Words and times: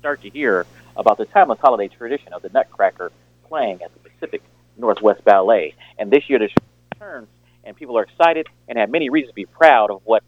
start 0.00 0.22
to 0.22 0.30
hear 0.30 0.64
about 0.96 1.18
the 1.18 1.24
timeless 1.24 1.58
holiday 1.58 1.88
tradition 1.88 2.32
of 2.32 2.40
the 2.40 2.48
Nutcracker 2.50 3.10
playing 3.48 3.82
at 3.82 3.92
the 3.92 4.08
Pacific 4.08 4.40
Northwest 4.76 5.24
Ballet. 5.24 5.74
And 5.98 6.08
this 6.08 6.30
year, 6.30 6.38
the 6.38 6.46
show 6.46 6.54
returns, 6.92 7.26
and 7.64 7.74
people 7.74 7.98
are 7.98 8.04
excited 8.04 8.46
and 8.68 8.78
have 8.78 8.90
many 8.90 9.10
reasons 9.10 9.32
to 9.32 9.34
be 9.34 9.46
proud 9.46 9.90
of 9.90 10.00
what 10.04 10.22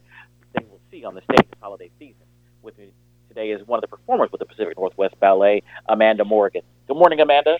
they 0.54 0.64
will 0.64 0.80
see 0.90 1.04
on 1.04 1.14
the 1.14 1.20
stage 1.20 1.48
this 1.48 1.60
holiday 1.60 1.88
season. 2.00 2.16
With 2.62 2.76
me 2.78 2.88
today 3.28 3.52
is 3.52 3.64
one 3.64 3.76
of 3.76 3.82
the 3.82 3.96
performers 3.96 4.32
with 4.32 4.40
the 4.40 4.44
Pacific 4.44 4.76
Northwest 4.76 5.14
Ballet, 5.20 5.62
Amanda 5.88 6.24
Morgan. 6.24 6.62
Good 6.88 6.96
morning, 6.96 7.20
Amanda. 7.20 7.56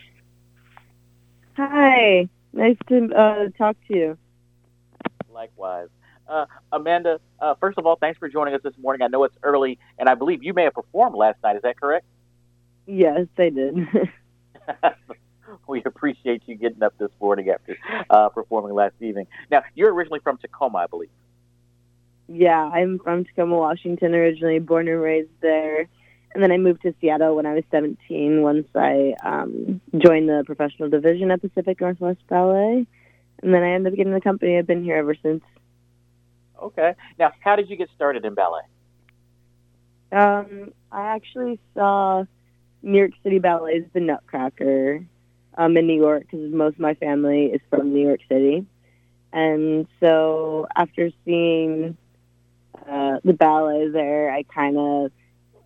Hi, 1.55 2.27
nice 2.51 2.75
to 2.89 3.09
uh, 3.15 3.49
talk 3.57 3.77
to 3.87 3.95
you. 3.97 4.17
Likewise. 5.31 5.87
Uh, 6.31 6.45
Amanda, 6.71 7.19
uh, 7.41 7.55
first 7.59 7.77
of 7.77 7.85
all, 7.85 7.97
thanks 7.97 8.17
for 8.17 8.29
joining 8.29 8.53
us 8.55 8.61
this 8.63 8.73
morning. 8.81 9.01
I 9.01 9.07
know 9.07 9.25
it's 9.25 9.35
early, 9.43 9.77
and 9.99 10.07
I 10.07 10.15
believe 10.15 10.43
you 10.43 10.53
may 10.53 10.63
have 10.63 10.73
performed 10.73 11.15
last 11.15 11.37
night. 11.43 11.57
Is 11.57 11.61
that 11.63 11.77
correct? 11.77 12.05
Yes, 12.87 13.27
I 13.37 13.49
did. 13.49 13.75
we 15.67 15.83
appreciate 15.83 16.43
you 16.45 16.55
getting 16.55 16.81
up 16.83 16.97
this 16.97 17.11
morning 17.19 17.49
after 17.49 17.77
uh, 18.09 18.29
performing 18.29 18.73
last 18.73 18.95
evening. 19.01 19.27
Now, 19.49 19.63
you're 19.75 19.93
originally 19.93 20.21
from 20.21 20.37
Tacoma, 20.37 20.79
I 20.79 20.87
believe. 20.87 21.09
Yeah, 22.29 22.63
I'm 22.63 22.99
from 22.99 23.25
Tacoma, 23.25 23.57
Washington, 23.57 24.15
originally 24.15 24.59
born 24.59 24.87
and 24.87 25.01
raised 25.01 25.29
there. 25.41 25.89
And 26.33 26.41
then 26.41 26.53
I 26.53 26.57
moved 26.57 26.83
to 26.83 26.95
Seattle 27.01 27.35
when 27.35 27.45
I 27.45 27.55
was 27.55 27.65
17 27.71 28.41
once 28.41 28.67
I 28.73 29.15
um, 29.21 29.81
joined 29.97 30.29
the 30.29 30.43
professional 30.45 30.89
division 30.89 31.29
at 31.29 31.41
Pacific 31.41 31.81
Northwest 31.81 32.25
Ballet. 32.29 32.87
And 33.43 33.53
then 33.53 33.63
I 33.63 33.73
ended 33.73 33.91
up 33.91 33.97
getting 33.97 34.13
the 34.13 34.21
company. 34.21 34.57
I've 34.57 34.67
been 34.67 34.83
here 34.83 34.95
ever 34.95 35.15
since. 35.21 35.43
Okay. 36.61 36.95
Now, 37.17 37.31
how 37.39 37.55
did 37.55 37.69
you 37.69 37.75
get 37.75 37.89
started 37.95 38.25
in 38.25 38.33
ballet? 38.35 38.61
Um, 40.11 40.73
I 40.91 41.15
actually 41.15 41.59
saw 41.73 42.25
New 42.83 42.97
York 42.97 43.11
City 43.23 43.39
Ballet's 43.39 43.89
The 43.93 43.99
Nutcracker 43.99 45.05
um, 45.57 45.77
in 45.77 45.87
New 45.87 45.97
York 45.97 46.23
because 46.23 46.51
most 46.51 46.75
of 46.75 46.79
my 46.79 46.93
family 46.95 47.45
is 47.45 47.61
from 47.69 47.93
New 47.93 48.05
York 48.05 48.21
City. 48.29 48.65
And 49.33 49.87
so 49.99 50.67
after 50.75 51.09
seeing 51.23 51.97
uh, 52.75 53.19
the 53.23 53.33
ballet 53.33 53.89
there, 53.89 54.31
I 54.31 54.43
kind 54.43 54.77
of 54.77 55.11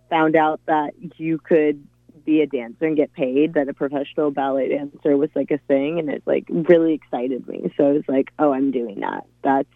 found 0.08 0.36
out 0.36 0.60
that 0.66 0.94
you 1.16 1.38
could 1.38 1.84
be 2.24 2.42
a 2.42 2.46
dancer 2.46 2.86
and 2.86 2.96
get 2.96 3.12
paid, 3.12 3.54
that 3.54 3.68
a 3.68 3.74
professional 3.74 4.30
ballet 4.30 4.68
dancer 4.68 5.16
was 5.16 5.30
like 5.34 5.50
a 5.50 5.58
thing, 5.58 5.98
and 5.98 6.08
it 6.08 6.22
like 6.26 6.44
really 6.48 6.92
excited 6.94 7.46
me. 7.48 7.72
So 7.76 7.88
I 7.88 7.92
was 7.92 8.04
like, 8.08 8.32
oh, 8.38 8.52
I'm 8.52 8.70
doing 8.70 9.00
that. 9.00 9.24
That's 9.42 9.68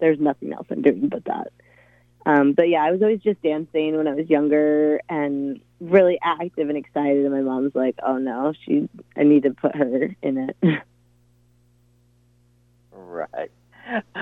there's 0.00 0.20
nothing 0.20 0.52
else 0.52 0.66
I'm 0.70 0.82
doing 0.82 1.08
but 1.08 1.24
that. 1.24 1.52
Um, 2.26 2.52
but 2.52 2.68
yeah, 2.68 2.82
I 2.84 2.90
was 2.90 3.00
always 3.00 3.20
just 3.20 3.40
dancing 3.42 3.96
when 3.96 4.06
I 4.06 4.14
was 4.14 4.28
younger 4.28 5.00
and 5.08 5.60
really 5.80 6.18
active 6.22 6.68
and 6.68 6.76
excited. 6.76 7.24
And 7.24 7.32
my 7.32 7.40
mom's 7.40 7.74
like, 7.74 7.96
"Oh 8.04 8.18
no, 8.18 8.52
she, 8.64 8.88
I 9.16 9.22
need 9.22 9.44
to 9.44 9.50
put 9.50 9.74
her 9.74 10.14
in 10.22 10.50
it." 10.50 10.56
right. 12.92 13.50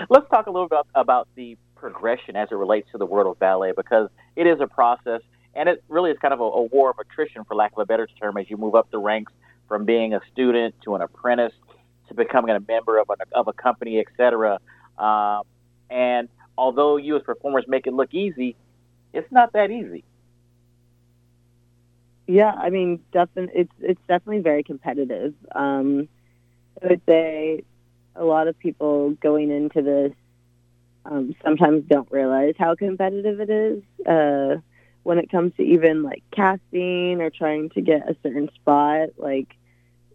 Let's 0.08 0.30
talk 0.30 0.46
a 0.46 0.50
little 0.50 0.68
bit 0.68 0.78
about, 0.94 1.26
the 1.34 1.58
progression 1.74 2.36
as 2.36 2.48
it 2.50 2.54
relates 2.54 2.90
to 2.92 2.98
the 2.98 3.04
world 3.04 3.26
of 3.26 3.38
ballet 3.38 3.72
because 3.76 4.08
it 4.34 4.46
is 4.46 4.60
a 4.60 4.66
process 4.66 5.20
and 5.54 5.68
it 5.68 5.84
really 5.88 6.10
is 6.10 6.18
kind 6.18 6.32
of 6.32 6.40
a, 6.40 6.44
a 6.44 6.62
war 6.62 6.90
of 6.90 6.98
attrition, 6.98 7.44
for 7.44 7.54
lack 7.54 7.72
of 7.72 7.78
a 7.78 7.86
better 7.86 8.08
term, 8.20 8.36
as 8.36 8.48
you 8.48 8.56
move 8.56 8.74
up 8.74 8.90
the 8.90 8.98
ranks 8.98 9.32
from 9.68 9.84
being 9.84 10.14
a 10.14 10.20
student 10.32 10.74
to 10.82 10.94
an 10.94 11.02
apprentice 11.02 11.52
to 12.08 12.14
becoming 12.14 12.54
a 12.54 12.60
member 12.60 12.98
of 12.98 13.10
a, 13.10 13.36
of 13.36 13.48
a 13.48 13.52
company, 13.52 13.98
et 13.98 14.06
cetera. 14.16 14.58
Um, 14.98 15.42
and 15.90 16.28
although 16.58 16.96
you 16.96 17.16
as 17.16 17.22
performers 17.22 17.64
make 17.68 17.86
it 17.86 17.92
look 17.92 18.12
easy, 18.14 18.56
it's 19.12 19.30
not 19.30 19.52
that 19.52 19.70
easy. 19.70 20.04
Yeah, 22.26 22.52
I 22.52 22.70
mean, 22.70 23.00
definitely, 23.12 23.60
it's 23.62 23.72
it's 23.80 24.00
definitely 24.08 24.40
very 24.42 24.64
competitive. 24.64 25.34
Um, 25.54 26.08
I 26.82 26.88
would 26.88 27.02
say 27.06 27.62
a 28.16 28.24
lot 28.24 28.48
of 28.48 28.58
people 28.58 29.10
going 29.22 29.50
into 29.50 29.82
this 29.82 30.12
um, 31.04 31.34
sometimes 31.44 31.84
don't 31.88 32.10
realize 32.10 32.54
how 32.58 32.74
competitive 32.74 33.40
it 33.40 33.50
is 33.50 33.82
uh, 34.06 34.56
when 35.02 35.18
it 35.18 35.30
comes 35.30 35.52
to 35.56 35.62
even 35.62 36.02
like 36.02 36.22
casting 36.32 37.20
or 37.20 37.30
trying 37.30 37.70
to 37.70 37.80
get 37.80 38.08
a 38.10 38.16
certain 38.22 38.50
spot. 38.54 39.10
Like 39.16 39.54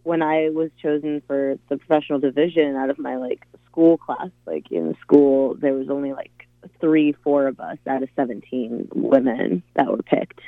when 0.02 0.22
I 0.22 0.50
was 0.50 0.70
chosen 0.80 1.22
for 1.26 1.58
the 1.68 1.78
professional 1.78 2.18
division 2.18 2.76
out 2.76 2.90
of 2.90 2.98
my 2.98 3.16
like 3.16 3.46
school 3.72 3.96
class, 3.96 4.30
like 4.46 4.70
in 4.70 4.96
school, 5.00 5.54
there 5.54 5.72
was 5.72 5.88
only 5.88 6.12
like 6.12 6.46
three, 6.80 7.12
four 7.24 7.46
of 7.46 7.58
us 7.58 7.78
out 7.88 8.02
of 8.02 8.08
17 8.14 8.88
women 8.94 9.62
that 9.74 9.90
were 9.90 10.02
picked. 10.02 10.40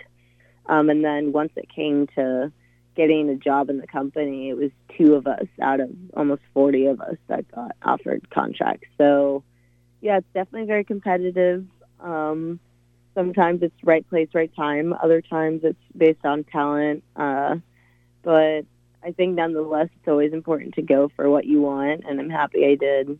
Um, 0.66 0.90
and 0.90 1.04
then 1.04 1.32
once 1.32 1.52
it 1.56 1.68
came 1.74 2.06
to 2.14 2.52
getting 2.94 3.28
a 3.28 3.34
job 3.34 3.70
in 3.70 3.78
the 3.78 3.86
company, 3.86 4.50
it 4.50 4.56
was 4.56 4.70
two 4.96 5.14
of 5.14 5.26
us 5.26 5.46
out 5.60 5.80
of 5.80 5.90
almost 6.16 6.42
40 6.52 6.86
of 6.86 7.00
us 7.00 7.16
that 7.28 7.50
got 7.50 7.72
offered 7.82 8.28
contracts. 8.30 8.86
So, 8.98 9.42
yeah, 10.00 10.18
it's 10.18 10.26
definitely 10.34 10.66
very 10.66 10.84
competitive. 10.84 11.66
Um, 12.00 12.60
sometimes 13.14 13.62
it's 13.62 13.74
right 13.82 14.08
place, 14.08 14.28
right 14.34 14.54
time. 14.54 14.92
Other 14.92 15.22
times 15.22 15.62
it's 15.64 15.78
based 15.96 16.24
on 16.24 16.44
talent. 16.44 17.02
Uh, 17.16 17.56
but 18.22 18.64
I 19.04 19.12
think 19.12 19.34
nonetheless, 19.34 19.88
it's 19.96 20.08
always 20.08 20.32
important 20.32 20.74
to 20.74 20.82
go 20.82 21.10
for 21.14 21.28
what 21.28 21.44
you 21.44 21.60
want, 21.60 22.04
and 22.08 22.18
I'm 22.18 22.30
happy 22.30 22.66
I 22.66 22.74
did. 22.74 23.18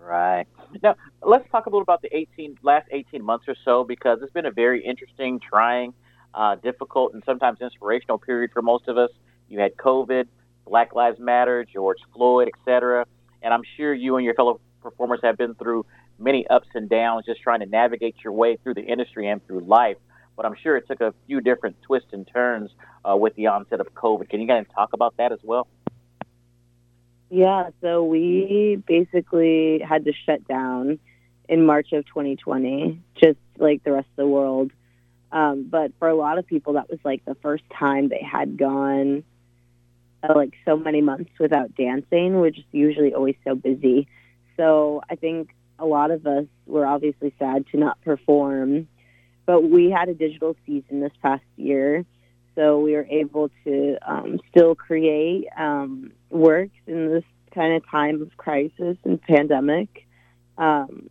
Right. 0.00 0.46
Now, 0.82 0.96
let's 1.22 1.48
talk 1.50 1.66
a 1.66 1.68
little 1.68 1.82
about 1.82 2.00
the 2.00 2.16
18 2.16 2.58
last 2.62 2.86
18 2.90 3.22
months 3.22 3.46
or 3.48 3.56
so 3.64 3.84
because 3.84 4.20
it's 4.22 4.32
been 4.32 4.46
a 4.46 4.50
very 4.50 4.84
interesting, 4.84 5.40
trying, 5.40 5.92
uh, 6.32 6.54
difficult, 6.54 7.12
and 7.12 7.22
sometimes 7.26 7.60
inspirational 7.60 8.18
period 8.18 8.50
for 8.52 8.62
most 8.62 8.88
of 8.88 8.96
us. 8.96 9.10
You 9.48 9.58
had 9.58 9.76
COVID, 9.76 10.26
Black 10.66 10.94
Lives 10.94 11.18
Matter, 11.18 11.64
George 11.64 11.98
Floyd, 12.14 12.48
etc. 12.48 13.06
And 13.42 13.52
I'm 13.52 13.62
sure 13.76 13.92
you 13.92 14.16
and 14.16 14.24
your 14.24 14.34
fellow 14.34 14.60
performers 14.80 15.20
have 15.22 15.36
been 15.36 15.54
through 15.54 15.84
many 16.18 16.46
ups 16.46 16.68
and 16.74 16.88
downs 16.88 17.26
just 17.26 17.42
trying 17.42 17.60
to 17.60 17.66
navigate 17.66 18.16
your 18.24 18.32
way 18.32 18.56
through 18.56 18.74
the 18.74 18.84
industry 18.84 19.28
and 19.28 19.44
through 19.46 19.60
life 19.60 19.98
but 20.36 20.46
I'm 20.46 20.54
sure 20.62 20.76
it 20.76 20.86
took 20.86 21.00
a 21.00 21.14
few 21.26 21.40
different 21.40 21.76
twists 21.82 22.10
and 22.12 22.28
turns 22.32 22.70
uh, 23.04 23.16
with 23.16 23.34
the 23.36 23.48
onset 23.48 23.80
of 23.80 23.92
COVID. 23.94 24.28
Can 24.28 24.40
you 24.40 24.46
guys 24.46 24.66
talk 24.74 24.92
about 24.92 25.16
that 25.16 25.32
as 25.32 25.38
well? 25.42 25.66
Yeah, 27.30 27.70
so 27.80 28.04
we 28.04 28.82
basically 28.86 29.80
had 29.80 30.04
to 30.04 30.12
shut 30.26 30.46
down 30.46 30.98
in 31.48 31.66
March 31.66 31.92
of 31.92 32.06
2020, 32.06 33.00
just 33.20 33.38
like 33.58 33.82
the 33.82 33.92
rest 33.92 34.08
of 34.10 34.16
the 34.16 34.26
world. 34.26 34.70
Um, 35.32 35.66
but 35.68 35.92
for 35.98 36.08
a 36.08 36.14
lot 36.14 36.38
of 36.38 36.46
people, 36.46 36.74
that 36.74 36.88
was 36.88 37.00
like 37.04 37.24
the 37.24 37.34
first 37.36 37.64
time 37.76 38.08
they 38.08 38.22
had 38.22 38.56
gone 38.56 39.24
uh, 40.22 40.34
like 40.34 40.54
so 40.64 40.76
many 40.76 41.00
months 41.00 41.30
without 41.38 41.74
dancing, 41.74 42.40
which 42.40 42.58
is 42.58 42.64
usually 42.72 43.12
always 43.12 43.36
so 43.44 43.54
busy. 43.54 44.06
So 44.56 45.02
I 45.10 45.16
think 45.16 45.50
a 45.78 45.84
lot 45.84 46.10
of 46.10 46.26
us 46.26 46.46
were 46.64 46.86
obviously 46.86 47.34
sad 47.38 47.66
to 47.72 47.76
not 47.76 48.00
perform 48.02 48.88
but 49.46 49.62
we 49.62 49.90
had 49.90 50.08
a 50.08 50.14
digital 50.14 50.56
season 50.66 51.00
this 51.00 51.12
past 51.22 51.44
year, 51.56 52.04
so 52.54 52.80
we 52.80 52.92
were 52.92 53.06
able 53.08 53.50
to 53.64 53.96
um, 54.02 54.40
still 54.50 54.74
create 54.74 55.46
um, 55.56 56.12
works 56.30 56.76
in 56.86 57.12
this 57.12 57.24
kind 57.54 57.74
of 57.74 57.88
time 57.88 58.20
of 58.22 58.36
crisis 58.36 58.96
and 59.04 59.22
pandemic. 59.22 60.06
Um, 60.58 61.08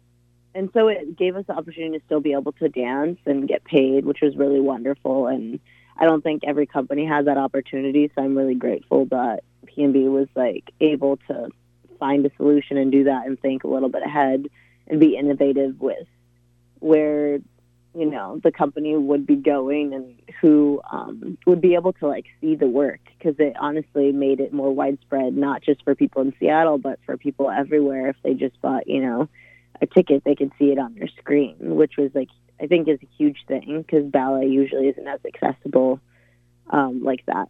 and 0.53 0.69
so 0.73 0.88
it 0.88 1.18
gave 1.18 1.35
us 1.35 1.46
the 1.47 1.53
opportunity 1.53 2.00
to 2.00 2.06
still 2.06 2.22
be 2.22 2.34
able 2.34 2.53
to 2.53 2.69
dance 2.69 3.19
and 3.25 3.47
get 3.47 3.63
paid, 3.63 4.06
which 4.06 4.19
was 4.22 4.35
really 4.35 4.59
wonderful. 4.59 5.28
And 5.28 5.59
I 5.97 6.06
don't 6.06 6.23
think 6.23 6.44
every 6.46 6.66
company 6.66 7.06
has 7.06 7.25
that 7.25 7.38
opportunity, 7.38 8.12
so 8.16 8.23
I'm 8.23 8.38
really 8.38 8.56
grateful 8.56 9.06
that 9.07 9.44
PNB 9.66 10.09
was 10.09 10.28
like 10.35 10.72
able 10.79 11.17
to 11.28 11.50
find 12.00 12.25
a 12.25 12.31
solution 12.38 12.78
and 12.78 12.91
do 12.91 13.06
that 13.06 13.25
and 13.25 13.40
think 13.40 13.63
a 13.63 13.67
little 13.67 13.90
bit 13.90 14.03
ahead 14.03 14.47
and 14.88 15.00
be 15.00 15.17
innovative 15.17 15.79
with 15.79 16.07
where 16.79 17.40
you 17.95 18.06
know 18.06 18.39
the 18.44 18.51
company 18.51 18.95
would 18.95 19.25
be 19.25 19.35
going 19.35 19.94
and 19.94 20.16
who 20.41 20.81
um, 20.91 21.38
would 21.45 21.61
be 21.61 21.75
able 21.75 21.93
to 21.93 22.08
like 22.08 22.25
see 22.41 22.55
the 22.55 22.67
work 22.67 22.99
because 23.17 23.35
it 23.40 23.55
honestly 23.59 24.11
made 24.11 24.40
it 24.40 24.53
more 24.53 24.73
widespread 24.73 25.35
not 25.35 25.61
just 25.61 25.84
for 25.84 25.96
people 25.96 26.22
in 26.22 26.34
seattle 26.40 26.78
but 26.78 26.99
for 27.05 27.17
people 27.17 27.49
everywhere. 27.49 28.09
If 28.09 28.17
they 28.23 28.34
just 28.34 28.59
bought 28.61 28.87
you 28.87 29.02
know 29.02 29.29
a 29.81 29.85
ticket 29.85 30.23
they 30.23 30.35
could 30.35 30.52
see 30.58 30.66
it 30.66 30.79
on 30.79 30.96
their 30.96 31.09
screen 31.20 31.55
which 31.59 31.97
was 31.97 32.09
like 32.16 32.29
i 32.61 32.66
think 32.66 32.87
is 32.87 32.99
a 33.03 33.08
huge 33.17 33.40
thing 33.46 33.81
because 33.85 34.05
ballet 34.09 34.47
usually 34.47 34.87
isn't 34.87 35.08
as 35.08 35.20
accessible 35.25 35.99
um, 36.70 37.03
like 37.03 37.25
that. 37.25 37.49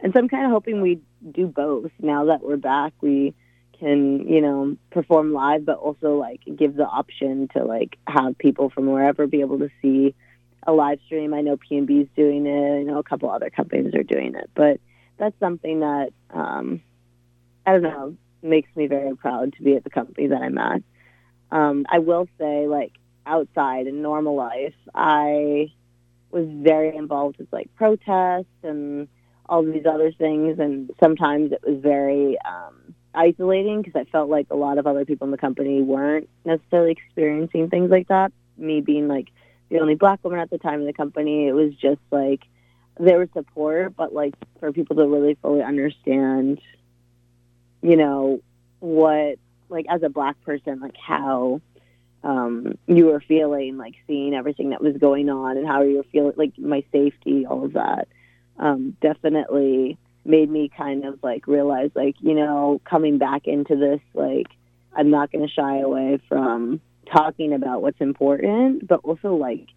And 0.00 0.12
so 0.12 0.18
i'm 0.18 0.28
kind 0.28 0.46
of 0.46 0.52
hoping 0.52 0.80
we 0.80 1.00
do 1.30 1.46
both. 1.46 1.90
Now 2.00 2.26
that 2.26 2.42
we're 2.42 2.56
back 2.56 2.92
we 3.00 3.34
can 3.78 4.26
you 4.28 4.40
know 4.40 4.76
perform 4.90 5.32
live 5.32 5.64
but 5.64 5.78
also 5.78 6.16
like 6.16 6.40
give 6.56 6.74
the 6.74 6.86
option 6.86 7.48
to 7.56 7.64
like 7.64 7.98
have 8.06 8.36
people 8.38 8.70
from 8.70 8.86
wherever 8.86 9.26
be 9.26 9.40
able 9.40 9.58
to 9.58 9.70
see 9.82 10.14
a 10.66 10.72
live 10.72 10.98
stream. 11.06 11.32
I 11.32 11.42
know 11.42 11.56
pnb 11.56 12.02
is 12.02 12.08
doing 12.16 12.46
it. 12.46 12.80
I 12.80 12.82
know 12.82 12.98
a 12.98 13.04
couple 13.04 13.30
other 13.30 13.50
companies 13.50 13.94
are 13.94 14.02
doing 14.02 14.34
it. 14.34 14.50
But 14.54 14.80
that's 15.18 15.38
something 15.40 15.80
that 15.80 16.10
um 16.30 16.80
i 17.64 17.72
don't 17.72 17.82
know 17.82 18.16
makes 18.42 18.68
me 18.76 18.86
very 18.86 19.16
proud 19.16 19.54
to 19.54 19.62
be 19.62 19.74
at 19.74 19.84
the 19.84 19.90
company 19.90 20.28
that 20.28 20.42
i'm 20.42 20.58
at. 20.58 20.82
Um 21.50 21.86
i 21.88 21.98
will 21.98 22.28
say 22.38 22.66
like 22.66 22.92
outside 23.26 23.86
in 23.86 24.02
normal 24.02 24.36
life 24.36 24.74
i 24.94 25.72
was 26.30 26.46
very 26.48 26.94
involved 26.94 27.38
with 27.38 27.52
like 27.52 27.74
protests 27.76 28.44
and 28.62 29.08
all 29.48 29.62
these 29.62 29.86
other 29.86 30.12
things. 30.12 30.58
And 30.58 30.90
sometimes 31.02 31.52
it 31.52 31.60
was 31.66 31.80
very 31.80 32.36
um, 32.44 32.75
isolating 33.16 33.82
because 33.82 33.98
I 33.98 34.04
felt 34.10 34.28
like 34.28 34.46
a 34.50 34.56
lot 34.56 34.78
of 34.78 34.86
other 34.86 35.04
people 35.04 35.26
in 35.26 35.30
the 35.30 35.38
company 35.38 35.82
weren't 35.82 36.28
necessarily 36.44 36.92
experiencing 36.92 37.70
things 37.70 37.90
like 37.90 38.08
that. 38.08 38.32
Me 38.56 38.80
being 38.80 39.08
like 39.08 39.28
the 39.68 39.80
only 39.80 39.94
black 39.94 40.22
woman 40.22 40.38
at 40.38 40.50
the 40.50 40.58
time 40.58 40.80
in 40.80 40.86
the 40.86 40.92
company, 40.92 41.48
it 41.48 41.52
was 41.52 41.74
just 41.74 42.00
like 42.10 42.42
there 42.98 43.18
was 43.18 43.28
support, 43.32 43.96
but 43.96 44.12
like 44.12 44.34
for 44.60 44.72
people 44.72 44.96
to 44.96 45.06
really 45.06 45.36
fully 45.42 45.62
understand, 45.62 46.60
you 47.82 47.96
know, 47.96 48.40
what 48.80 49.38
like 49.68 49.86
as 49.88 50.02
a 50.02 50.08
black 50.08 50.40
person, 50.42 50.80
like 50.80 50.96
how 50.96 51.60
um, 52.22 52.78
you 52.86 53.06
were 53.06 53.20
feeling, 53.20 53.76
like 53.76 53.94
seeing 54.06 54.34
everything 54.34 54.70
that 54.70 54.82
was 54.82 54.96
going 54.96 55.28
on 55.28 55.56
and 55.56 55.66
how 55.66 55.82
you 55.82 55.98
were 55.98 56.06
feeling, 56.12 56.32
like 56.36 56.58
my 56.58 56.84
safety, 56.92 57.46
all 57.46 57.64
of 57.64 57.74
that, 57.74 58.08
um, 58.58 58.96
definitely 59.00 59.98
made 60.26 60.50
me 60.50 60.70
kind 60.76 61.04
of 61.04 61.18
like 61.22 61.46
realize, 61.46 61.90
like, 61.94 62.16
you 62.20 62.34
know, 62.34 62.80
coming 62.84 63.18
back 63.18 63.46
into 63.46 63.76
this, 63.76 64.00
like, 64.14 64.48
I'm 64.94 65.10
not 65.10 65.30
going 65.30 65.46
to 65.46 65.52
shy 65.52 65.78
away 65.78 66.20
from 66.28 66.80
talking 67.12 67.52
about 67.52 67.82
what's 67.82 68.00
important, 68.00 68.86
but 68.86 69.00
also 69.04 69.34
like 69.34 69.68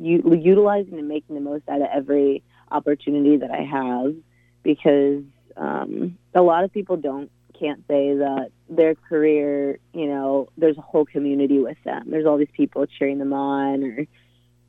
you, 0.00 0.22
utilizing 0.40 0.98
and 0.98 1.08
making 1.08 1.34
the 1.34 1.40
most 1.40 1.68
out 1.68 1.82
of 1.82 1.88
every 1.92 2.42
opportunity 2.70 3.36
that 3.38 3.50
I 3.50 3.62
have 3.62 4.14
because 4.62 5.22
um, 5.56 6.18
a 6.34 6.42
lot 6.42 6.64
of 6.64 6.72
people 6.72 6.96
don't 6.96 7.30
can't 7.58 7.80
say 7.88 8.14
that 8.14 8.50
their 8.68 8.94
career, 8.94 9.80
you 9.92 10.06
know, 10.06 10.48
there's 10.56 10.78
a 10.78 10.82
whole 10.82 11.04
community 11.04 11.58
with 11.58 11.76
them. 11.84 12.04
There's 12.08 12.24
all 12.24 12.38
these 12.38 12.46
people 12.52 12.86
cheering 12.86 13.18
them 13.18 13.32
on 13.32 13.82
or 13.82 14.06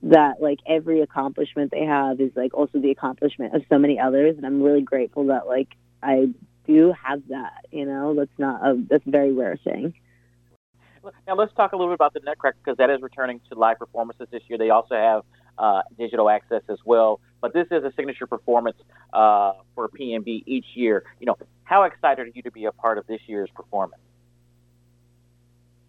that 0.04 0.42
like 0.42 0.60
every 0.68 1.02
accomplishment 1.02 1.72
they 1.72 1.84
have 1.84 2.22
is 2.22 2.32
like 2.36 2.54
also 2.54 2.80
the 2.80 2.92
accomplishment 2.92 3.54
of 3.54 3.64
so 3.70 3.78
many 3.78 4.00
others 4.00 4.38
and 4.38 4.46
I'm 4.46 4.62
really 4.62 4.82
grateful 4.82 5.26
that 5.28 5.48
like 5.48 5.70
I 6.02 6.30
do 6.66 6.94
have 7.04 7.22
that, 7.30 7.66
you 7.72 7.86
know. 7.86 8.14
That's 8.16 8.38
not 8.38 8.66
a 8.66 8.82
that's 8.90 9.06
a 9.06 9.10
very 9.10 9.34
rare 9.34 9.58
thing. 9.64 9.94
Now 11.28 11.36
let's 11.36 11.54
talk 11.56 11.74
a 11.74 11.76
little 11.76 11.92
bit 11.92 11.96
about 11.96 12.14
the 12.14 12.22
Nutcracker 12.24 12.58
because 12.64 12.78
that 12.78 12.90
is 12.90 13.02
returning 13.02 13.42
to 13.52 13.58
live 13.58 13.80
performances 13.80 14.28
this 14.32 14.44
year. 14.48 14.58
They 14.58 14.70
also 14.70 14.96
have 14.96 15.24
uh, 15.58 15.82
digital 15.98 16.30
access 16.30 16.62
as 16.70 16.78
well. 16.86 17.20
But 17.42 17.54
this 17.54 17.68
is 17.72 17.84
a 17.84 17.92
signature 17.96 18.28
performance 18.28 18.78
uh, 19.14 19.54
for 19.76 19.90
PNB 19.90 20.44
each 20.46 20.66
year. 20.76 21.04
You 21.20 21.28
know, 21.28 21.38
how 21.64 21.84
excited 21.84 22.28
are 22.28 22.32
you 22.34 22.44
to 22.44 22.52
be 22.52 22.66
a 22.66 22.72
part 22.72 22.98
of 22.98 23.08
this 23.08 23.22
year's 23.28 23.50
performance? 23.56 24.02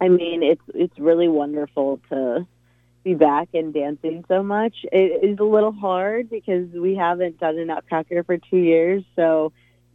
I 0.00 0.08
mean, 0.08 0.42
it's 0.42 0.62
it's 0.74 0.98
really 0.98 1.28
wonderful 1.28 2.00
to 2.08 2.46
be 3.02 3.14
back 3.14 3.48
and 3.54 3.72
dancing 3.72 4.24
so 4.28 4.42
much. 4.42 4.74
It 4.92 5.24
is 5.24 5.38
a 5.38 5.44
little 5.44 5.72
hard 5.72 6.28
because 6.28 6.68
we 6.70 6.94
haven't 6.94 7.38
done 7.38 7.58
a 7.58 7.64
Nutcracker 7.64 8.24
for 8.24 8.36
two 8.36 8.58
years, 8.58 9.02
so 9.16 9.52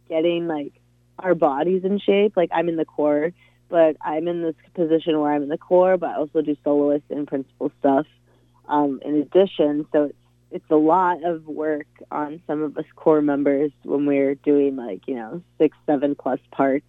getting 0.08 0.46
like 0.46 0.72
our 1.18 1.34
bodies 1.34 1.84
in 1.84 1.98
shape. 1.98 2.36
Like 2.36 2.50
I'm 2.52 2.68
in 2.68 2.76
the 2.76 2.84
corps, 2.84 3.32
but 3.68 3.96
I'm 4.00 4.28
in 4.28 4.42
this 4.42 4.56
position 4.74 5.20
where 5.20 5.32
I'm 5.32 5.42
in 5.42 5.48
the 5.48 5.58
corps, 5.58 5.96
but 5.96 6.10
I 6.10 6.14
also 6.16 6.42
do 6.42 6.56
soloist 6.64 7.04
and 7.10 7.26
principal 7.26 7.70
stuff 7.78 8.06
um, 8.68 9.00
in 9.04 9.16
addition. 9.16 9.86
So 9.92 10.04
it's 10.04 10.18
it's 10.50 10.70
a 10.70 10.76
lot 10.76 11.24
of 11.24 11.46
work 11.46 11.86
on 12.10 12.40
some 12.46 12.62
of 12.62 12.76
us 12.78 12.84
corps 12.94 13.20
members 13.20 13.72
when 13.82 14.06
we're 14.06 14.34
doing 14.36 14.76
like 14.76 15.06
you 15.06 15.14
know 15.14 15.42
six, 15.58 15.76
seven 15.86 16.14
plus 16.14 16.40
parts. 16.50 16.86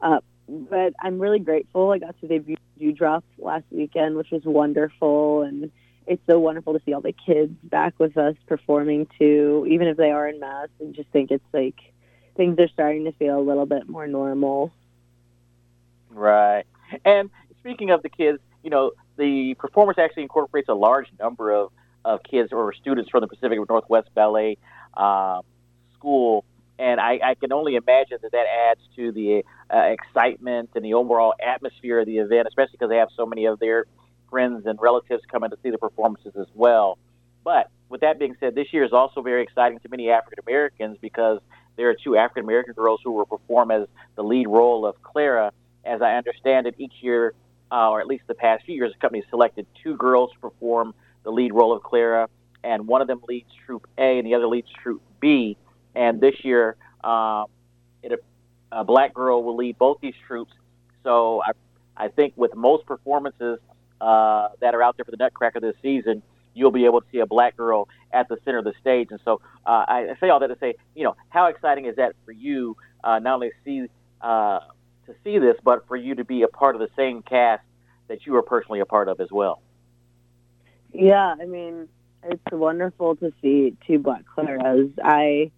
Uh, 0.00 0.20
but 0.48 0.92
I'm 1.00 1.18
really 1.18 1.38
grateful. 1.38 1.92
I 1.92 1.98
got 1.98 2.18
to 2.20 2.28
debut 2.28 2.56
Dewdrop 2.78 3.24
last 3.38 3.64
weekend, 3.70 4.16
which 4.16 4.30
was 4.30 4.42
wonderful, 4.44 5.42
and 5.42 5.70
it's 6.06 6.22
so 6.26 6.38
wonderful 6.38 6.72
to 6.72 6.80
see 6.84 6.92
all 6.92 7.00
the 7.00 7.12
kids 7.12 7.52
back 7.62 7.94
with 7.98 8.16
us 8.16 8.34
performing 8.46 9.06
too, 9.18 9.66
even 9.70 9.86
if 9.86 9.96
they 9.96 10.10
are 10.10 10.28
in 10.28 10.40
masks. 10.40 10.72
And 10.80 10.94
just 10.94 11.08
think 11.10 11.30
it's 11.30 11.44
like 11.52 11.76
things 12.36 12.58
are 12.58 12.68
starting 12.68 13.04
to 13.04 13.12
feel 13.12 13.38
a 13.38 13.40
little 13.40 13.66
bit 13.66 13.88
more 13.88 14.06
normal. 14.06 14.72
Right. 16.10 16.64
And 17.04 17.30
speaking 17.60 17.90
of 17.90 18.02
the 18.02 18.08
kids, 18.08 18.38
you 18.62 18.70
know, 18.70 18.92
the 19.16 19.54
performance 19.54 19.98
actually 19.98 20.24
incorporates 20.24 20.68
a 20.68 20.74
large 20.74 21.08
number 21.18 21.52
of, 21.52 21.70
of 22.04 22.22
kids 22.22 22.52
or 22.52 22.72
students 22.74 23.10
from 23.10 23.20
the 23.20 23.28
Pacific 23.28 23.58
Northwest 23.68 24.08
Ballet 24.14 24.58
um, 24.94 25.42
School. 25.94 26.44
And 26.78 27.00
I, 27.00 27.20
I, 27.22 27.34
can 27.34 27.52
only 27.52 27.76
imagine 27.76 28.18
that 28.22 28.32
that 28.32 28.46
adds 28.70 28.80
to 28.96 29.12
the 29.12 29.44
uh, 29.72 29.78
excitement 29.78 30.70
and 30.74 30.84
the 30.84 30.94
overall 30.94 31.34
atmosphere 31.44 32.00
of 32.00 32.06
the 32.06 32.18
event, 32.18 32.48
especially 32.48 32.72
because 32.72 32.88
they 32.88 32.96
have 32.96 33.10
so 33.16 33.26
many 33.26 33.44
of 33.44 33.60
their 33.60 33.84
friends 34.30 34.66
and 34.66 34.80
relatives 34.80 35.22
coming 35.30 35.50
to 35.50 35.58
see 35.62 35.70
the 35.70 35.78
performances 35.78 36.32
as 36.38 36.46
well. 36.54 36.98
But 37.44 37.70
with 37.88 38.00
that 38.00 38.18
being 38.18 38.36
said, 38.40 38.54
this 38.54 38.72
year 38.72 38.84
is 38.84 38.92
also 38.92 39.20
very 39.20 39.42
exciting 39.42 39.78
to 39.80 39.88
many 39.90 40.10
African 40.10 40.42
Americans 40.46 40.96
because 41.00 41.40
there 41.76 41.90
are 41.90 41.94
two 41.94 42.16
African 42.16 42.44
American 42.44 42.72
girls 42.72 43.00
who 43.04 43.12
will 43.12 43.26
perform 43.26 43.70
as 43.70 43.86
the 44.16 44.22
lead 44.22 44.48
role 44.48 44.86
of 44.86 45.00
Clara. 45.02 45.52
As 45.84 46.00
I 46.00 46.14
understand 46.14 46.66
it, 46.66 46.74
each 46.78 46.94
year 47.00 47.34
uh, 47.72 47.90
or 47.90 48.00
at 48.00 48.06
least 48.06 48.24
the 48.26 48.34
past 48.34 48.64
few 48.64 48.74
years, 48.74 48.92
the 48.92 48.98
company 48.98 49.24
selected 49.30 49.66
two 49.82 49.96
girls 49.96 50.30
to 50.32 50.38
perform 50.38 50.94
the 51.24 51.30
lead 51.30 51.54
role 51.54 51.72
of 51.72 51.82
Clara, 51.82 52.28
and 52.62 52.86
one 52.86 53.00
of 53.00 53.08
them 53.08 53.22
leads 53.26 53.48
Troop 53.64 53.88
A 53.96 54.18
and 54.18 54.26
the 54.26 54.34
other 54.34 54.46
leads 54.46 54.68
Troop 54.82 55.00
B. 55.20 55.56
And 55.94 56.20
this 56.20 56.34
year, 56.42 56.76
um, 57.04 57.46
it, 58.02 58.24
a 58.70 58.84
black 58.84 59.14
girl 59.14 59.42
will 59.42 59.56
lead 59.56 59.78
both 59.78 59.98
these 60.00 60.14
troops. 60.26 60.52
So 61.02 61.42
I, 61.42 61.52
I 61.96 62.08
think 62.08 62.34
with 62.36 62.54
most 62.54 62.86
performances 62.86 63.58
uh, 64.00 64.48
that 64.60 64.74
are 64.74 64.82
out 64.82 64.96
there 64.96 65.04
for 65.04 65.10
the 65.10 65.16
Nutcracker 65.16 65.60
this 65.60 65.76
season, 65.82 66.22
you'll 66.54 66.70
be 66.70 66.84
able 66.84 67.00
to 67.00 67.06
see 67.10 67.18
a 67.18 67.26
black 67.26 67.56
girl 67.56 67.88
at 68.12 68.28
the 68.28 68.36
center 68.44 68.58
of 68.58 68.64
the 68.64 68.74
stage. 68.80 69.08
And 69.10 69.20
so 69.24 69.40
uh, 69.66 69.84
I 69.88 70.14
say 70.20 70.28
all 70.28 70.40
that 70.40 70.48
to 70.48 70.58
say, 70.58 70.74
you 70.94 71.04
know, 71.04 71.16
how 71.28 71.46
exciting 71.46 71.86
is 71.86 71.96
that 71.96 72.14
for 72.24 72.32
you? 72.32 72.76
Uh, 73.04 73.18
not 73.18 73.34
only 73.34 73.50
to 73.50 73.54
see 73.64 73.86
uh, 74.20 74.60
to 75.06 75.14
see 75.24 75.38
this, 75.38 75.56
but 75.64 75.86
for 75.88 75.96
you 75.96 76.14
to 76.14 76.24
be 76.24 76.42
a 76.42 76.48
part 76.48 76.76
of 76.76 76.80
the 76.80 76.88
same 76.96 77.22
cast 77.22 77.62
that 78.08 78.24
you 78.26 78.36
are 78.36 78.42
personally 78.42 78.80
a 78.80 78.86
part 78.86 79.08
of 79.08 79.20
as 79.20 79.30
well. 79.32 79.60
Yeah, 80.92 81.34
I 81.40 81.44
mean, 81.46 81.88
it's 82.22 82.42
wonderful 82.52 83.16
to 83.16 83.32
see 83.40 83.76
two 83.86 83.98
Black 83.98 84.22
Claras. 84.36 84.92
I 85.02 85.50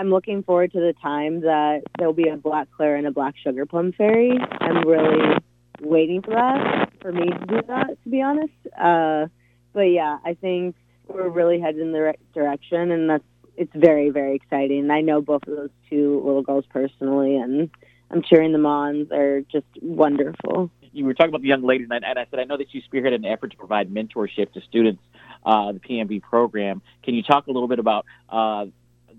I'm 0.00 0.08
looking 0.08 0.42
forward 0.42 0.72
to 0.72 0.80
the 0.80 0.94
time 1.02 1.42
that 1.42 1.82
there'll 1.98 2.14
be 2.14 2.30
a 2.30 2.36
Black 2.38 2.68
Clara 2.74 2.96
and 2.96 3.06
a 3.06 3.10
Black 3.10 3.34
Sugar 3.44 3.66
Plum 3.66 3.92
Fairy. 3.92 4.32
I'm 4.58 4.88
really 4.88 5.36
waiting 5.82 6.22
for 6.22 6.30
that 6.30 6.90
for 7.02 7.12
me 7.12 7.26
to 7.26 7.46
do 7.46 7.60
that, 7.68 8.02
to 8.02 8.08
be 8.08 8.22
honest. 8.22 8.54
Uh, 8.80 9.26
but 9.74 9.82
yeah, 9.82 10.16
I 10.24 10.32
think 10.40 10.74
we're 11.06 11.28
really 11.28 11.60
headed 11.60 11.82
in 11.82 11.92
the 11.92 12.00
right 12.00 12.18
direction, 12.32 12.90
and 12.90 13.10
that's 13.10 13.24
it's 13.58 13.72
very 13.74 14.08
very 14.08 14.36
exciting. 14.36 14.90
I 14.90 15.02
know 15.02 15.20
both 15.20 15.42
of 15.46 15.54
those 15.54 15.70
two 15.90 16.22
little 16.24 16.42
girls 16.42 16.64
personally, 16.70 17.36
and 17.36 17.68
I'm 18.10 18.22
cheering 18.22 18.52
them 18.52 18.64
on. 18.64 19.06
They're 19.10 19.42
just 19.42 19.66
wonderful. 19.82 20.70
You 20.92 21.04
were 21.04 21.12
talking 21.12 21.28
about 21.28 21.42
the 21.42 21.48
young 21.48 21.62
ladies, 21.62 21.88
and 21.90 22.02
I, 22.02 22.08
and 22.08 22.18
I 22.18 22.26
said 22.30 22.40
I 22.40 22.44
know 22.44 22.56
that 22.56 22.72
you 22.72 22.80
spearheaded 22.90 23.16
an 23.16 23.26
effort 23.26 23.50
to 23.50 23.58
provide 23.58 23.90
mentorship 23.90 24.50
to 24.54 24.62
students, 24.62 25.02
uh, 25.44 25.72
the 25.72 25.78
PNB 25.78 26.22
program. 26.22 26.80
Can 27.02 27.12
you 27.12 27.22
talk 27.22 27.48
a 27.48 27.50
little 27.50 27.68
bit 27.68 27.78
about, 27.78 28.06
uh, 28.30 28.64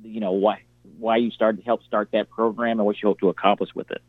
you 0.01 0.19
know, 0.19 0.31
why 0.31 0.63
why 1.01 1.17
you 1.17 1.31
started 1.31 1.57
to 1.57 1.63
help 1.63 1.83
start 1.83 2.09
that 2.13 2.29
program 2.29 2.79
and 2.79 2.85
what 2.85 3.01
you 3.01 3.09
hope 3.09 3.19
to 3.19 3.29
accomplish 3.29 3.69
with 3.75 3.91
it? 3.91 4.01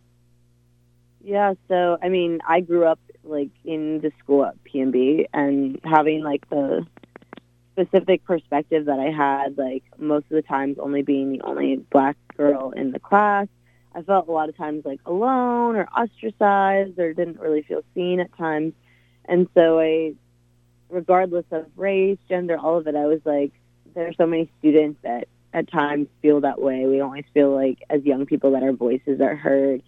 Yeah, 1.25 1.55
so 1.69 1.99
I 2.03 2.09
mean, 2.09 2.41
I 2.47 2.61
grew 2.61 2.87
up 2.87 3.01
like 3.25 3.51
in 3.65 4.01
the 4.01 4.13
school 4.19 4.45
at 4.45 4.55
PNB 4.65 5.27
and 5.33 5.81
having 5.85 6.23
like 6.23 6.49
the 6.51 6.87
specific 7.73 8.25
perspective 8.25 8.87
that 8.87 8.99
I 8.99 9.11
had, 9.11 9.57
like 9.57 9.85
most 9.99 10.25
of 10.25 10.31
the 10.31 10.43
times 10.43 10.79
only 10.79 11.03
being 11.03 11.33
the 11.33 11.43
only 11.43 11.77
black 11.91 12.17
girl 12.37 12.71
in 12.73 12.93
the 12.93 13.01
class 13.01 13.49
I 13.95 14.03
felt 14.03 14.29
a 14.29 14.33
lot 14.33 14.49
of 14.49 14.57
times 14.57 14.85
like 14.85 15.01
alone 15.05 15.77
or 15.77 15.87
ostracized 15.89 16.99
or 16.99 17.13
didn't 17.13 17.39
really 17.39 17.63
feel 17.63 17.83
seen 17.95 18.21
at 18.21 18.37
times. 18.37 18.73
And 19.25 19.49
so 19.55 19.81
I, 19.81 20.15
regardless 20.89 21.45
of 21.51 21.67
race, 21.77 22.19
gender, 22.29 22.59
all 22.59 22.79
of 22.79 22.87
it, 22.87 22.97
I 22.97 23.07
was 23.07 23.21
like, 23.25 23.53
there 23.95 24.09
are 24.09 24.15
so 24.15 24.27
many 24.27 24.51
students 24.59 24.99
that 25.03 25.29
at 25.53 25.71
times 25.71 26.09
feel 26.21 26.41
that 26.41 26.61
way. 26.61 26.87
We 26.87 27.01
always 27.01 27.25
feel 27.35 27.55
like 27.55 27.79
as 27.91 28.03
young 28.05 28.27
people 28.27 28.53
that 28.53 28.63
our 28.63 28.73
voices 28.73 29.21
are 29.21 29.37
heard 29.37 29.83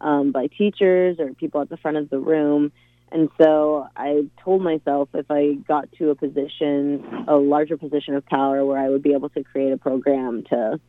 um, 0.00 0.32
by 0.32 0.46
teachers 0.46 1.18
or 1.18 1.32
people 1.34 1.60
at 1.60 1.68
the 1.68 1.76
front 1.76 1.96
of 1.96 2.10
the 2.10 2.18
room. 2.18 2.72
And 3.12 3.28
so 3.40 3.88
I 3.96 4.26
told 4.42 4.62
myself 4.62 5.08
if 5.14 5.30
I 5.30 5.54
got 5.66 5.90
to 5.98 6.10
a 6.10 6.14
position, 6.14 7.24
a 7.26 7.36
larger 7.36 7.76
position 7.76 8.14
of 8.14 8.24
power 8.24 8.64
where 8.64 8.78
I 8.78 8.88
would 8.88 9.02
be 9.02 9.14
able 9.14 9.30
to 9.30 9.42
create 9.42 9.72
a 9.72 9.76
program 9.76 10.44
to 10.50 10.80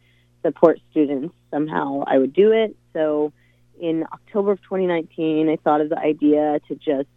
support 0.44 0.80
students 0.92 1.36
somehow, 1.52 2.04
I 2.06 2.18
would 2.18 2.34
do 2.34 2.52
it. 2.52 2.76
So 2.94 3.34
in 3.80 4.06
October 4.12 4.52
of 4.52 4.62
2019, 4.62 5.50
I 5.50 5.56
thought 5.58 5.82
of 5.82 5.90
the 5.90 5.98
idea 5.98 6.60
to 6.68 6.76
just 6.76 7.10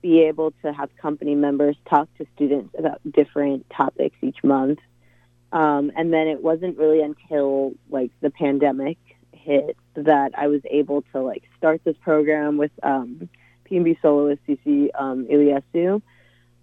be 0.00 0.20
able 0.22 0.52
to 0.62 0.72
have 0.72 0.90
company 1.00 1.34
members 1.34 1.76
talk 1.88 2.08
to 2.18 2.26
students 2.36 2.74
about 2.78 3.00
different 3.10 3.66
topics 3.70 4.16
each 4.22 4.36
month. 4.44 4.78
Um, 5.54 5.92
and 5.96 6.12
then 6.12 6.26
it 6.26 6.42
wasn't 6.42 6.76
really 6.76 7.00
until 7.00 7.74
like 7.88 8.10
the 8.20 8.30
pandemic 8.30 8.98
hit 9.32 9.76
that 9.94 10.32
I 10.36 10.48
was 10.48 10.60
able 10.68 11.02
to 11.12 11.22
like 11.22 11.44
start 11.56 11.80
this 11.84 11.96
program 12.02 12.56
with 12.56 12.72
um, 12.82 13.28
PNB 13.70 14.02
soloist 14.02 14.42
CC 14.48 14.88
um, 14.98 15.26
Iliesiu, 15.26 16.02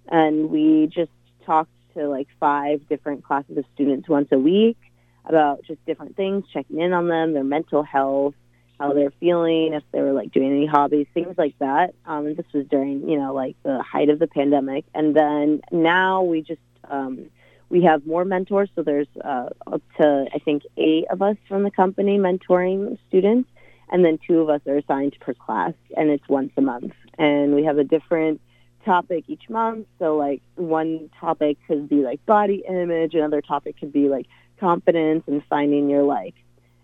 and 0.10 0.50
we 0.50 0.88
just 0.94 1.12
talked 1.46 1.72
to 1.94 2.10
like 2.10 2.28
five 2.38 2.88
different 2.90 3.24
classes 3.24 3.58
of 3.58 3.66
students 3.74 4.10
once 4.10 4.28
a 4.34 4.38
week 4.38 4.78
about 5.24 5.64
just 5.64 5.84
different 5.86 6.18
things, 6.18 6.44
checking 6.52 6.82
in 6.82 6.92
on 6.92 7.08
them, 7.08 7.32
their 7.32 7.46
mental 7.46 7.84
health, 7.84 8.36
how 8.78 8.92
they're 8.92 9.14
feeling, 9.22 9.74
if 9.74 9.84
they 9.94 10.02
were 10.02 10.12
like 10.12 10.34
doing 10.34 10.52
any 10.52 10.66
hobbies, 10.66 11.08
things 11.14 11.38
like 11.38 11.58
that. 11.60 11.94
Um, 12.06 12.26
and 12.26 12.36
this 12.36 12.46
was 12.54 12.66
during, 12.68 13.08
you 13.08 13.18
know, 13.18 13.34
like 13.34 13.56
the 13.64 13.82
height 13.82 14.10
of 14.10 14.20
the 14.20 14.28
pandemic. 14.28 14.84
And 14.94 15.16
then 15.16 15.62
now 15.72 16.24
we 16.24 16.42
just, 16.42 16.60
um, 16.90 17.30
we 17.72 17.84
have 17.84 18.06
more 18.06 18.26
mentors. 18.26 18.70
So 18.76 18.84
there's 18.84 19.08
uh, 19.24 19.50
up 19.66 19.82
to, 19.98 20.28
I 20.34 20.40
think, 20.40 20.64
eight 20.78 21.06
of 21.10 21.22
us 21.22 21.38
from 21.48 21.64
the 21.64 21.72
company 21.72 22.18
mentoring 22.18 22.98
students. 23.08 23.50
And 23.90 24.06
then 24.06 24.20
two 24.26 24.40
of 24.42 24.50
us 24.50 24.62
are 24.68 24.78
assigned 24.78 25.18
per 25.20 25.34
class, 25.34 25.74
and 25.98 26.10
it's 26.10 26.28
once 26.30 26.52
a 26.56 26.62
month. 26.62 26.94
And 27.18 27.56
we 27.56 27.66
have 27.66 27.78
a 27.78 27.84
different 27.84 28.40
topic 28.86 29.26
each 29.28 29.50
month. 29.50 29.88
So, 30.00 30.16
like, 30.16 30.42
one 30.56 31.10
topic 31.20 31.58
could 31.68 31.90
be 31.90 31.98
like 31.98 32.26
body 32.26 32.64
image, 32.68 33.16
another 33.16 33.42
topic 33.42 33.80
could 33.80 33.92
be 33.92 34.08
like 34.08 34.28
confidence 34.60 35.24
and 35.28 35.44
finding 35.50 35.90
your 35.90 36.04
like 36.04 36.36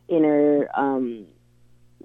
inner 0.09 0.69
um 0.73 1.25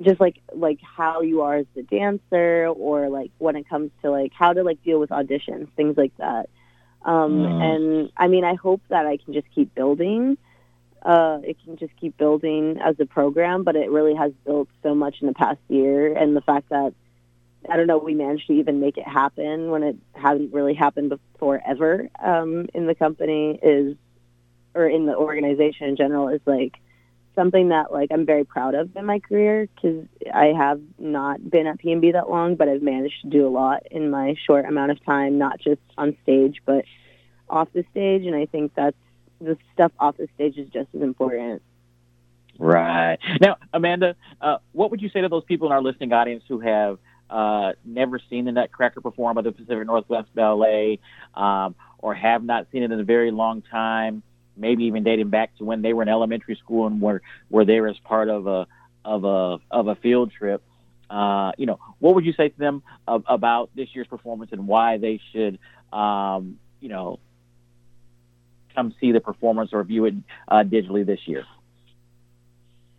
just 0.03 0.21
like 0.21 0.41
like 0.55 0.79
how 0.83 1.23
you 1.23 1.43
are 1.43 1.57
as 1.57 1.67
a 1.77 1.83
dancer 1.83 2.67
or 2.67 3.09
like 3.09 3.31
when 3.39 3.57
it 3.57 3.69
comes 3.69 3.91
to 4.03 4.11
like 4.11 4.33
how 4.35 4.53
to 4.53 4.63
like 4.63 4.83
deal 4.83 4.99
with 4.99 5.11
auditions 5.11 5.69
things 5.77 5.97
like 5.97 6.13
that 6.19 6.49
um 7.05 7.33
mm. 7.33 7.63
and 7.63 8.13
i 8.17 8.29
mean 8.29 8.45
i 8.45 8.55
hope 8.55 8.81
that 8.89 9.07
i 9.07 9.17
can 9.17 9.33
just 9.33 9.47
keep 9.55 9.75
building 9.75 10.37
uh 11.03 11.39
it 11.43 11.57
can 11.65 11.77
just 11.77 11.93
keep 12.01 12.17
building 12.17 12.79
as 12.83 12.97
a 13.01 13.07
program 13.07 13.65
but 13.65 13.77
it 13.77 13.91
really 13.91 14.15
has 14.15 14.33
built 14.45 14.69
so 14.83 14.95
much 14.95 15.17
in 15.21 15.27
the 15.27 15.35
past 15.35 15.61
year 15.69 16.17
and 16.17 16.37
the 16.37 16.41
fact 16.41 16.69
that 16.69 16.93
i 17.69 17.77
don't 17.77 17.87
know 17.87 17.99
we 17.99 18.15
managed 18.15 18.47
to 18.47 18.53
even 18.53 18.81
make 18.81 18.97
it 18.97 19.07
happen 19.07 19.71
when 19.71 19.83
it 19.83 19.97
hadn't 20.15 20.53
really 20.53 20.75
happened 20.75 21.09
before 21.09 21.61
ever 21.67 22.09
um 22.23 22.67
in 22.75 22.87
the 22.87 22.95
company 22.95 23.59
is 23.63 23.97
or 24.75 24.87
in 24.87 25.07
the 25.07 25.15
organization 25.15 25.89
in 25.89 25.97
general 25.97 26.29
is 26.29 26.41
like 26.47 26.75
something 27.35 27.69
that 27.71 27.93
like 27.93 28.11
I'm 28.13 28.27
very 28.27 28.45
proud 28.45 28.75
of 28.75 28.95
in 28.97 29.07
my 29.07 29.19
career 29.19 29.69
because 29.75 30.07
I 30.33 30.47
have 30.47 30.81
not 30.99 31.49
been 31.49 31.67
at 31.67 31.79
PNB 31.79 32.13
that 32.13 32.31
long, 32.31 32.57
but 32.57 32.69
I've 32.69 32.83
managed 32.83 33.23
to 33.23 33.29
do 33.29 33.47
a 33.47 33.51
lot 33.51 33.85
in 33.91 34.11
my 34.11 34.37
short 34.47 34.65
amount 34.65 34.93
of 34.93 35.05
time, 35.05 35.39
not 35.39 35.61
just 35.61 35.81
on 35.97 36.17
stage 36.23 36.63
but 36.65 36.85
off 37.49 37.69
the 37.73 37.85
stage. 37.91 38.25
And 38.27 38.35
I 38.35 38.47
think 38.47 38.73
that's 38.75 38.97
the 39.41 39.57
stuff 39.75 39.93
off 39.99 40.17
the 40.17 40.29
stage 40.35 40.57
is 40.57 40.69
just 40.71 40.89
as 40.95 41.03
important. 41.03 41.63
Right 42.59 43.19
now, 43.41 43.57
Amanda, 43.73 44.15
uh, 44.41 44.59
what 44.73 44.91
would 44.91 45.01
you 45.01 45.09
say 45.09 45.23
to 45.23 45.29
those 45.29 45.45
people 45.45 45.69
in 45.69 45.73
our 45.73 45.83
listening 45.83 46.13
audience 46.13 46.45
who 46.47 46.61
have 46.61 46.99
uh, 47.31 47.73
never 47.85 48.21
seen 48.31 48.45
the 48.45 48.53
Nutcracker 48.53 49.01
perform 49.01 49.35
by 49.37 49.43
the 49.43 49.53
Pacific 49.53 49.87
Northwest 49.87 50.29
Ballet, 50.35 51.01
um, 51.35 51.75
or 51.99 52.15
have 52.15 52.45
not 52.45 52.67
seen 52.71 52.83
it 52.83 52.93
in 52.93 53.01
a 53.01 53.05
very 53.05 53.31
long 53.31 53.63
time? 53.63 54.23
Maybe 54.57 54.85
even 54.85 55.03
dating 55.03 55.31
back 55.31 55.57
to 55.59 55.65
when 55.65 55.83
they 55.83 55.93
were 55.93 56.03
in 56.03 56.09
elementary 56.09 56.57
school 56.57 56.87
and 56.87 57.01
were 57.01 57.23
were 57.51 57.65
there 57.65 57.89
as 57.89 57.97
part 57.99 58.29
of 58.29 58.47
a 58.47 58.67
of 59.05 59.25
a 59.25 59.59
of 59.71 59.89
a 59.89 59.95
field 59.97 60.33
trip. 60.33 60.63
Uh, 61.09 61.53
you 61.59 61.67
know, 61.67 61.79
what 61.99 62.15
would 62.15 62.25
you 62.25 62.33
say 62.33 62.49
to 62.49 62.59
them 62.59 62.83
about 63.07 63.71
this 63.75 63.89
year's 63.95 64.07
performance 64.07 64.51
and 64.53 64.67
why 64.67 64.97
they 64.97 65.21
should, 65.33 65.59
um, 65.93 66.59
you 66.81 66.89
know, 66.89 67.19
come 68.75 68.95
see 68.99 69.13
the 69.13 69.21
performance 69.21 69.71
or 69.75 69.85
view 69.85 70.07
it 70.07 70.15
uh, 70.49 70.63
digitally 70.63 71.05
this 71.05 71.21
year? 71.27 71.45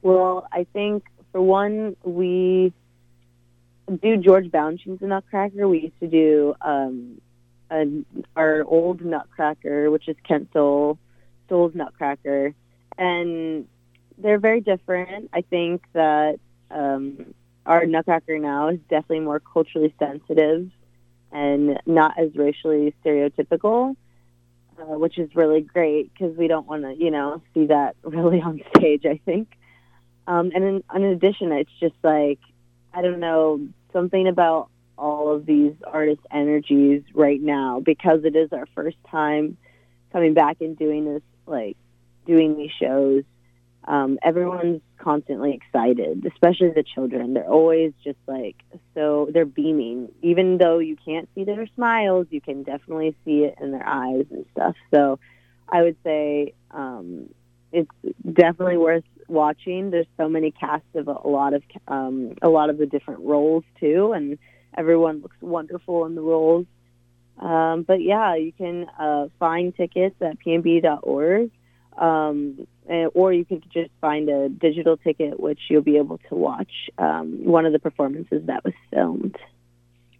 Well, 0.04 0.48
I 0.52 0.66
think 0.74 1.06
for 1.32 1.42
one, 1.42 1.96
we 2.04 2.72
do 4.02 4.18
George 4.18 4.52
Balanchine's 4.52 5.02
Nutcracker. 5.02 5.68
We 5.68 5.82
used 5.82 6.00
to 6.00 6.08
do 6.08 6.56
um, 6.62 7.20
our 8.36 8.64
old 8.64 9.02
Nutcracker, 9.02 9.90
which 9.90 10.08
is 10.08 10.16
Kent 10.28 10.50
Stowell, 10.52 11.00
Stowell's 11.46 11.76
Nutcracker, 11.76 12.54
and 12.98 13.68
they're 14.18 14.40
very 14.40 14.62
different. 14.62 15.30
I 15.34 15.42
think 15.42 15.84
that 15.94 16.40
um, 16.72 17.34
our 17.66 17.86
Nutcracker 17.86 18.40
now 18.40 18.70
is 18.70 18.80
definitely 18.90 19.22
more 19.22 19.40
culturally 19.40 19.94
sensitive 20.00 20.70
and 21.32 21.80
not 21.86 22.20
as 22.20 22.36
racially 22.36 22.94
stereotypical, 23.04 23.96
uh, 24.80 24.98
which 24.98 25.18
is 25.18 25.36
really 25.36 25.62
great 25.62 26.14
because 26.14 26.36
we 26.38 26.48
don't 26.48 26.68
want 26.68 26.84
to, 26.84 26.94
you 26.94 27.12
know, 27.12 27.42
see 27.54 27.68
that 27.68 27.96
really 28.04 28.42
on 28.42 28.62
stage. 28.76 29.06
I 29.06 29.20
think, 29.26 29.50
um, 30.28 30.52
and 30.54 30.64
in, 30.64 30.84
in 30.96 31.04
addition, 31.04 31.52
it's 31.52 31.72
just 31.80 31.96
like 32.04 32.40
I 32.94 33.02
don't 33.02 33.20
know 33.20 33.68
something 33.92 34.28
about 34.28 34.70
all 34.98 35.36
of 35.36 35.46
these 35.46 35.74
artist 35.86 36.22
energies 36.32 37.02
right 37.14 37.42
now 37.42 37.80
because 37.80 38.24
it 38.24 38.36
is 38.36 38.54
our 38.54 38.68
first 38.76 38.98
time 39.10 39.58
coming 40.12 40.34
back 40.34 40.58
and 40.62 40.78
doing 40.78 41.06
this 41.06 41.24
like 41.46 41.78
doing 42.26 42.58
these 42.58 42.72
shows, 42.80 43.24
um, 43.86 44.18
everyone's 44.24 44.82
constantly 44.98 45.54
excited, 45.54 46.26
especially 46.26 46.70
the 46.70 46.84
children. 46.84 47.34
They're 47.34 47.50
always 47.50 47.92
just 48.04 48.20
like 48.28 48.56
so 48.94 49.30
they're 49.34 49.46
beaming. 49.46 50.10
Even 50.22 50.58
though 50.58 50.80
you 50.80 50.96
can't 51.06 51.28
see 51.36 51.44
their 51.44 51.68
smiles, 51.76 52.28
you 52.30 52.40
can 52.40 52.64
definitely 52.64 53.16
see 53.26 53.44
it 53.44 53.56
in 53.60 53.72
their 53.72 53.88
eyes 53.88 54.26
and 54.32 54.46
stuff. 54.54 54.76
So 54.94 55.20
I 55.68 55.82
would 55.82 55.98
say 56.04 56.54
um, 56.72 57.30
it's 57.72 57.92
definitely 58.32 58.78
worth 58.78 59.04
watching. 59.28 59.92
There's 59.92 60.08
so 60.18 60.30
many 60.30 60.52
casts 60.52 60.96
of 60.96 61.08
a 61.08 61.28
lot 61.28 61.54
of 61.54 61.64
um, 61.88 62.36
a 62.42 62.50
lot 62.50 62.70
of 62.70 62.78
the 62.78 62.86
different 62.86 63.22
roles 63.22 63.64
too, 63.80 64.14
and 64.14 64.38
everyone 64.78 65.22
looks 65.22 65.38
wonderful 65.42 66.06
in 66.06 66.16
the 66.16 66.22
roles. 66.22 66.66
Um, 67.40 67.84
but 67.84 68.02
yeah, 68.02 68.36
you 68.36 68.52
can 68.52 68.88
uh, 69.00 69.28
find 69.40 69.76
tickets 69.76 70.16
at 70.22 70.38
pnb.org, 70.40 71.52
um, 71.98 72.68
or 73.14 73.34
you 73.34 73.46
can 73.46 73.62
just 73.74 73.92
find 74.00 74.30
a 74.30 74.50
digital 74.50 74.98
ticket, 74.98 75.40
which 75.40 75.60
you'll 75.70 75.82
be 75.82 75.98
able 75.98 76.20
to 76.30 76.36
watch 76.36 76.72
um, 76.98 77.44
one 77.44 77.66
of 77.66 77.74
the 77.74 77.80
performances 77.80 78.44
that 78.46 78.64
was 78.64 78.74
filmed. 78.92 79.36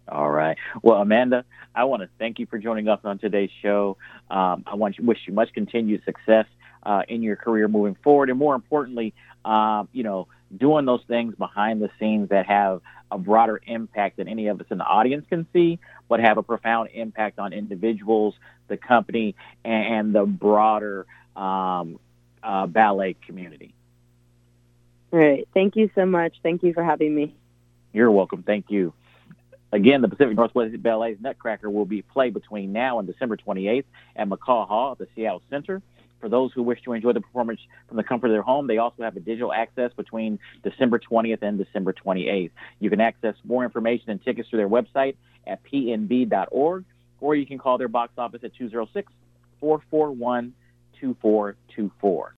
All 0.08 0.30
right. 0.30 0.58
Well, 0.82 1.00
Amanda, 1.00 1.44
I 1.74 1.84
want 1.84 2.02
to 2.02 2.08
thank 2.18 2.38
you 2.38 2.46
for 2.46 2.58
joining 2.58 2.88
us 2.88 3.00
on 3.04 3.18
today's 3.18 3.50
show. 3.62 3.96
Um, 4.30 4.64
I 4.66 4.74
want 4.74 4.96
to 4.96 5.02
wish 5.02 5.18
you 5.26 5.32
much 5.32 5.52
continued 5.54 6.02
success 6.04 6.46
uh, 6.82 7.02
in 7.08 7.22
your 7.22 7.36
career 7.36 7.68
moving 7.68 7.96
forward, 8.04 8.28
and 8.28 8.38
more 8.38 8.54
importantly, 8.54 9.14
um, 9.44 9.88
you 9.92 10.02
know, 10.02 10.28
doing 10.56 10.84
those 10.84 11.02
things 11.08 11.34
behind 11.34 11.82
the 11.82 11.90
scenes 11.98 12.28
that 12.30 12.46
have 12.46 12.80
a 13.10 13.18
broader 13.18 13.60
impact 13.66 14.16
than 14.16 14.28
any 14.28 14.48
of 14.48 14.60
us 14.60 14.66
in 14.70 14.78
the 14.78 14.84
audience 14.84 15.24
can 15.28 15.46
see, 15.52 15.78
but 16.08 16.20
have 16.20 16.38
a 16.38 16.42
profound 16.42 16.90
impact 16.92 17.38
on 17.38 17.52
individuals, 17.52 18.34
the 18.68 18.76
company, 18.76 19.34
and, 19.64 20.14
the 20.14 20.24
broader 20.24 21.06
um, 21.36 21.98
uh, 22.42 22.66
ballet 22.66 23.16
community. 23.26 23.74
All 25.12 25.18
right. 25.18 25.46
Thank 25.54 25.76
you 25.76 25.90
so 25.94 26.06
much. 26.06 26.34
Thank 26.42 26.62
you 26.62 26.72
for 26.72 26.82
having 26.82 27.14
me. 27.14 27.34
You're 27.92 28.10
welcome. 28.10 28.42
Thank 28.42 28.70
you. 28.70 28.92
Again, 29.70 30.02
the 30.02 30.08
Pacific 30.08 30.36
Northwest 30.36 30.80
Ballet's 30.82 31.20
Nutcracker 31.20 31.68
will 31.68 31.84
be 31.84 32.02
played 32.02 32.34
between 32.34 32.72
now 32.72 32.98
and 32.98 33.08
December 33.08 33.36
28th 33.36 33.84
at 34.14 34.28
McCaw 34.28 34.68
Hall 34.68 34.92
at 34.92 34.98
the 34.98 35.08
Seattle 35.14 35.42
Center. 35.50 35.82
For 36.24 36.30
those 36.30 36.54
who 36.54 36.62
wish 36.62 36.80
to 36.84 36.94
enjoy 36.94 37.12
the 37.12 37.20
performance 37.20 37.60
from 37.86 37.98
the 37.98 38.02
comfort 38.02 38.28
of 38.28 38.32
their 38.32 38.40
home, 38.40 38.66
they 38.66 38.78
also 38.78 39.02
have 39.02 39.14
a 39.14 39.20
digital 39.20 39.52
access 39.52 39.92
between 39.92 40.38
December 40.62 40.98
20th 40.98 41.42
and 41.42 41.58
December 41.58 41.92
28th. 41.92 42.50
You 42.80 42.88
can 42.88 42.98
access 43.02 43.34
more 43.44 43.62
information 43.62 44.08
and 44.08 44.24
tickets 44.24 44.48
through 44.48 44.60
their 44.60 44.68
website 44.70 45.16
at 45.46 45.60
pnb.org, 45.64 46.84
or 47.20 47.34
you 47.36 47.44
can 47.44 47.58
call 47.58 47.76
their 47.76 47.88
box 47.88 48.14
office 48.16 48.40
at 48.42 48.54
206 48.54 49.12
441 49.60 50.54
2424. 50.98 52.32